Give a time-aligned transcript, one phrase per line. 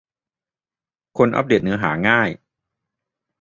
[1.17, 2.29] คนอัปเดตเนื้อหาง่าย?